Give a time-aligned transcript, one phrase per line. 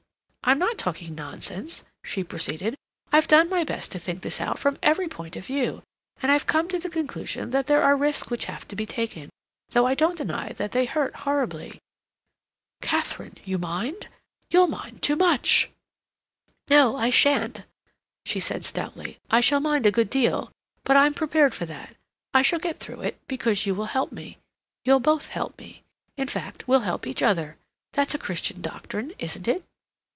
[0.43, 2.75] I'm not talking nonsense," she proceeded.
[3.09, 5.81] "I've done my best to think this out from every point of view,
[6.21, 9.85] and I've come to the conclusion that there are risks which have to be taken,—though
[9.85, 11.79] I don't deny that they hurt horribly."
[12.81, 14.09] "Katharine, you mind?
[14.49, 15.69] You'll mind too much."
[16.69, 17.63] "No I shan't,"
[18.25, 19.19] she said stoutly.
[19.29, 20.51] "I shall mind a good deal,
[20.83, 21.95] but I'm prepared for that;
[22.33, 24.37] I shall get through it, because you will help me.
[24.83, 25.83] You'll both help me.
[26.17, 27.55] In fact, we'll help each other.
[27.93, 29.63] That's a Christian doctrine, isn't it?"